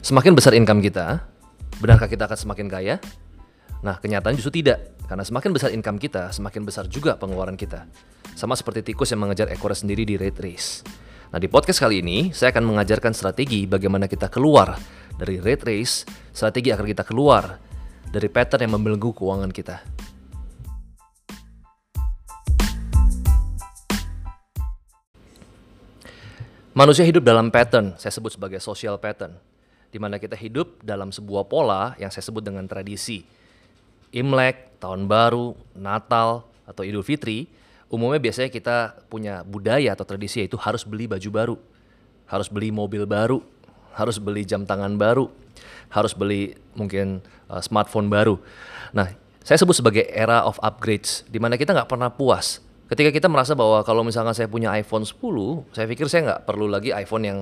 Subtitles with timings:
[0.00, 1.28] Semakin besar income kita,
[1.76, 2.96] benarkah kita akan semakin kaya?
[3.84, 4.96] Nah, kenyataan justru tidak.
[5.04, 7.84] Karena semakin besar income kita, semakin besar juga pengeluaran kita.
[8.32, 10.80] Sama seperti tikus yang mengejar ekornya sendiri di rate race.
[11.28, 14.72] Nah, di podcast kali ini, saya akan mengajarkan strategi bagaimana kita keluar
[15.20, 17.60] dari rate race, strategi agar kita keluar
[18.08, 19.84] dari pattern yang membelenggu keuangan kita.
[26.72, 29.36] Manusia hidup dalam pattern, saya sebut sebagai social pattern,
[29.90, 33.26] di mana kita hidup dalam sebuah pola yang saya sebut dengan tradisi.
[34.10, 37.46] Imlek, Tahun Baru, Natal, atau Idul Fitri,
[37.90, 41.56] umumnya biasanya kita punya budaya atau tradisi yaitu harus beli baju baru,
[42.26, 43.42] harus beli mobil baru,
[43.94, 45.30] harus beli jam tangan baru,
[45.90, 48.38] harus beli mungkin uh, smartphone baru.
[48.94, 49.10] Nah,
[49.42, 53.54] saya sebut sebagai era of upgrades, di mana kita nggak pernah puas ketika kita merasa
[53.54, 57.38] bahwa kalau misalkan saya punya iPhone 10, saya pikir saya nggak perlu lagi iPhone yang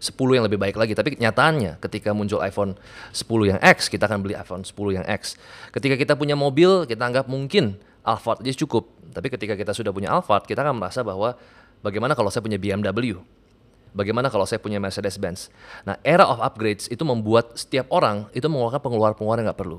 [0.00, 0.96] 10 yang lebih baik lagi.
[0.96, 2.74] Tapi kenyataannya ketika muncul iPhone
[3.12, 5.36] 10 yang X, kita akan beli iPhone 10 yang X.
[5.70, 8.88] Ketika kita punya mobil, kita anggap mungkin Alphard aja cukup.
[9.12, 11.36] Tapi ketika kita sudah punya Alphard, kita akan merasa bahwa
[11.84, 13.20] bagaimana kalau saya punya BMW?
[13.90, 15.50] Bagaimana kalau saya punya Mercedes-Benz?
[15.82, 19.78] Nah, era of upgrades itu membuat setiap orang itu mengeluarkan pengeluaran-pengeluaran yang nggak perlu.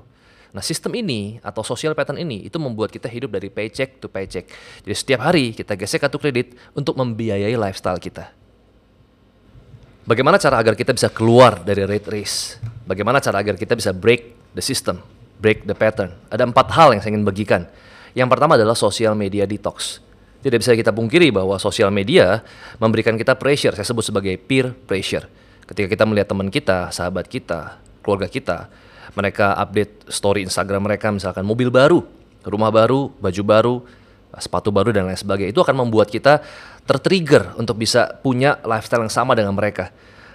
[0.51, 4.51] Nah, sistem ini atau social pattern ini itu membuat kita hidup dari paycheck to paycheck.
[4.83, 8.40] Jadi setiap hari kita gesek kartu kredit untuk membiayai lifestyle kita.
[10.01, 12.57] Bagaimana cara agar kita bisa keluar dari rate race?
[12.89, 14.97] Bagaimana cara agar kita bisa break the system,
[15.37, 16.09] break the pattern?
[16.33, 17.69] Ada empat hal yang saya ingin bagikan.
[18.17, 20.01] Yang pertama adalah social media detox.
[20.41, 22.41] Tidak bisa kita pungkiri bahwa sosial media
[22.81, 25.29] memberikan kita pressure, saya sebut sebagai peer pressure.
[25.69, 28.73] Ketika kita melihat teman kita, sahabat kita, keluarga kita,
[29.13, 32.01] mereka update story Instagram mereka misalkan mobil baru,
[32.41, 33.75] rumah baru, baju baru,
[34.39, 35.51] sepatu baru dan lain sebagainya.
[35.51, 36.39] Itu akan membuat kita
[36.87, 39.91] tertrigger untuk bisa punya lifestyle yang sama dengan mereka.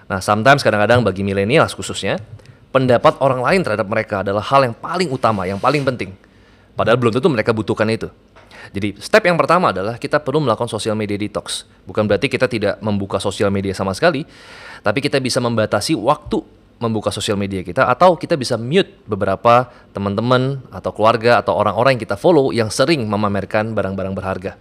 [0.07, 2.21] Nah, sometimes kadang-kadang bagi milenial khususnya,
[2.71, 6.13] pendapat orang lain terhadap mereka adalah hal yang paling utama, yang paling penting.
[6.77, 8.13] Padahal belum tentu mereka butuhkan itu.
[8.75, 11.65] Jadi step yang pertama adalah kita perlu melakukan social media detox.
[11.87, 14.27] Bukan berarti kita tidak membuka sosial media sama sekali,
[14.83, 16.43] tapi kita bisa membatasi waktu
[16.77, 22.03] membuka sosial media kita atau kita bisa mute beberapa teman-teman atau keluarga atau orang-orang yang
[22.05, 24.53] kita follow yang sering memamerkan barang-barang berharga.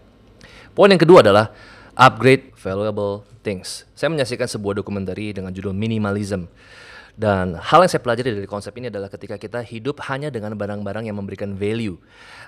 [0.72, 1.52] Poin yang kedua adalah
[1.96, 3.88] upgrade valuable things.
[3.96, 6.48] Saya menyaksikan sebuah dokumenter dengan judul Minimalism.
[7.16, 11.08] Dan hal yang saya pelajari dari konsep ini adalah ketika kita hidup hanya dengan barang-barang
[11.08, 11.96] yang memberikan value.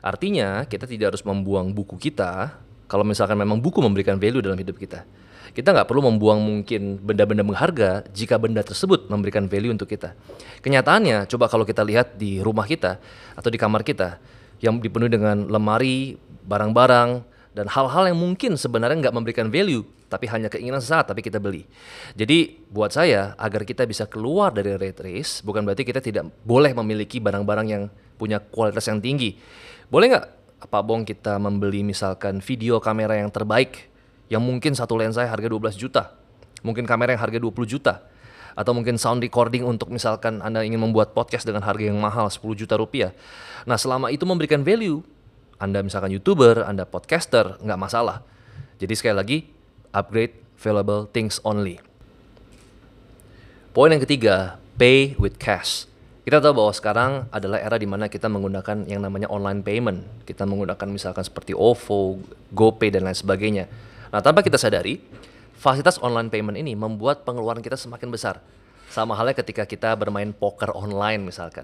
[0.03, 4.79] Artinya, kita tidak harus membuang buku kita kalau misalkan memang buku memberikan value dalam hidup
[4.79, 5.03] kita
[5.57, 10.13] kita nggak perlu membuang mungkin benda-benda berharga jika benda tersebut memberikan value untuk kita.
[10.61, 13.01] Kenyataannya, coba kalau kita lihat di rumah kita
[13.33, 14.21] atau di kamar kita
[14.61, 16.13] yang dipenuhi dengan lemari,
[16.45, 17.25] barang-barang,
[17.57, 19.81] dan hal-hal yang mungkin sebenarnya nggak memberikan value,
[20.13, 21.65] tapi hanya keinginan sesaat, tapi kita beli.
[22.13, 26.69] Jadi buat saya, agar kita bisa keluar dari rate race, bukan berarti kita tidak boleh
[26.77, 29.41] memiliki barang-barang yang punya kualitas yang tinggi.
[29.89, 33.93] Boleh nggak Pak Bong kita membeli misalkan video kamera yang terbaik
[34.27, 36.17] yang mungkin satu lensa harga 12 juta,
[36.65, 38.03] mungkin kamera yang harga 20 juta,
[38.57, 42.41] atau mungkin sound recording untuk misalkan Anda ingin membuat podcast dengan harga yang mahal 10
[42.57, 43.13] juta rupiah.
[43.69, 45.05] Nah selama itu memberikan value,
[45.61, 48.25] Anda misalkan YouTuber, Anda podcaster, nggak masalah.
[48.81, 49.37] Jadi sekali lagi,
[49.93, 51.77] upgrade valuable things only.
[53.77, 55.85] Poin yang ketiga, pay with cash.
[56.27, 60.27] Kita tahu bahwa sekarang adalah era di mana kita menggunakan yang namanya online payment.
[60.27, 62.19] Kita menggunakan misalkan seperti OVO,
[62.51, 63.71] GoPay dan lain sebagainya.
[64.11, 64.99] Nah, tanpa kita sadari,
[65.55, 68.43] fasilitas online payment ini membuat pengeluaran kita semakin besar.
[68.91, 71.63] Sama halnya ketika kita bermain poker online misalkan.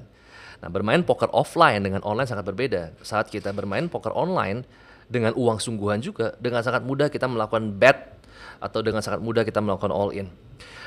[0.63, 2.95] Nah, bermain poker offline dengan online sangat berbeda.
[3.03, 4.63] Saat kita bermain poker online
[5.11, 8.15] dengan uang sungguhan juga, dengan sangat mudah kita melakukan bet
[8.63, 10.31] atau dengan sangat mudah kita melakukan all in.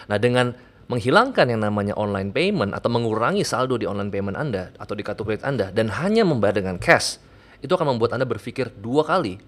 [0.08, 0.56] Nah, dengan
[0.87, 5.27] menghilangkan yang namanya online payment atau mengurangi saldo di online payment Anda atau di kartu
[5.27, 7.19] kredit Anda dan hanya membayar dengan cash,
[7.59, 9.39] itu akan membuat Anda berpikir dua kali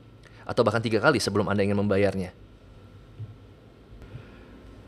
[0.48, 2.34] atau bahkan tiga kali sebelum Anda ingin membayarnya.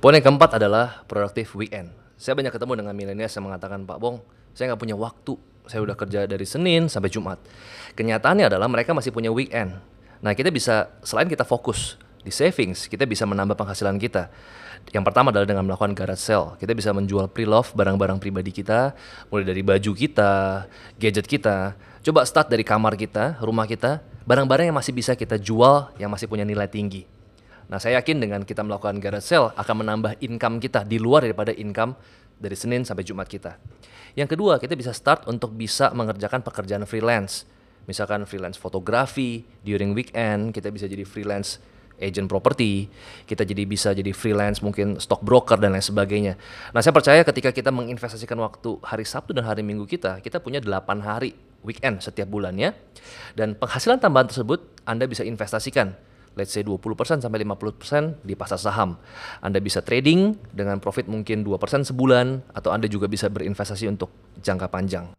[0.00, 1.92] Poin yang keempat adalah produktif weekend.
[2.16, 4.24] Saya banyak ketemu dengan milenial yang mengatakan, Pak Bong,
[4.56, 5.36] saya nggak punya waktu.
[5.68, 7.36] Saya udah kerja dari Senin sampai Jumat.
[8.00, 9.76] Kenyataannya adalah mereka masih punya weekend.
[10.24, 14.28] Nah, kita bisa, selain kita fokus di savings, kita bisa menambah penghasilan kita.
[14.92, 16.56] Yang pertama adalah dengan melakukan garage sale.
[16.56, 18.96] Kita bisa menjual pre-love barang-barang pribadi kita,
[19.28, 20.64] mulai dari baju kita,
[20.96, 21.76] gadget kita.
[22.00, 26.28] Coba start dari kamar kita, rumah kita, barang-barang yang masih bisa kita jual yang masih
[26.28, 27.04] punya nilai tinggi.
[27.70, 31.54] Nah, saya yakin dengan kita melakukan garage sale akan menambah income kita di luar daripada
[31.54, 31.94] income
[32.40, 33.60] dari Senin sampai Jumat kita.
[34.18, 37.46] Yang kedua, kita bisa start untuk bisa mengerjakan pekerjaan freelance.
[37.86, 41.62] Misalkan freelance fotografi, during weekend kita bisa jadi freelance
[42.00, 42.88] agent properti,
[43.28, 46.34] kita jadi bisa jadi freelance, mungkin stock broker dan lain sebagainya.
[46.72, 50.58] Nah, saya percaya ketika kita menginvestasikan waktu hari Sabtu dan hari Minggu kita, kita punya
[50.58, 52.72] 8 hari weekend setiap bulannya
[53.36, 55.92] dan penghasilan tambahan tersebut Anda bisa investasikan
[56.38, 58.94] let's say 20% sampai 50% di pasar saham.
[59.42, 61.58] Anda bisa trading dengan profit mungkin 2%
[61.90, 65.10] sebulan atau Anda juga bisa berinvestasi untuk jangka panjang.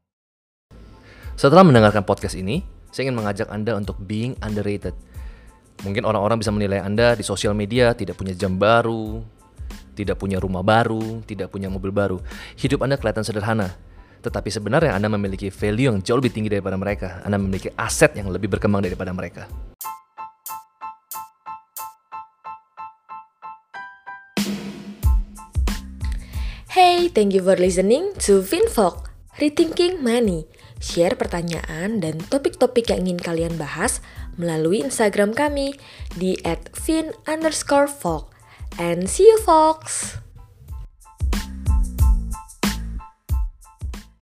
[1.36, 4.95] Setelah mendengarkan podcast ini, saya ingin mengajak Anda untuk being underrated.
[5.81, 9.25] Mungkin orang-orang bisa menilai Anda di sosial media tidak punya jam baru,
[9.98, 12.22] tidak punya rumah baru, tidak punya mobil baru.
[12.54, 13.74] Hidup Anda kelihatan sederhana.
[14.22, 17.25] Tetapi sebenarnya Anda memiliki value yang jauh lebih tinggi daripada mereka.
[17.25, 19.50] Anda memiliki aset yang lebih berkembang daripada mereka.
[26.72, 29.10] Hey, thank you for listening to FinVok,
[29.42, 30.45] Rethinking Money.
[30.81, 34.01] Share pertanyaan dan topik-topik yang ingin kalian bahas
[34.36, 35.78] melalui Instagram kami
[36.18, 36.36] di
[36.74, 38.25] @fin_folk.
[38.81, 40.18] And see you, folks!